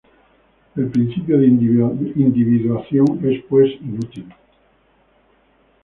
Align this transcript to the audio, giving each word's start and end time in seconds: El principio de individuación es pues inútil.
El 0.77 0.87
principio 0.89 1.37
de 1.37 1.45
individuación 1.45 3.05
es 3.23 3.39
pues 3.47 3.69
inútil. 3.81 4.33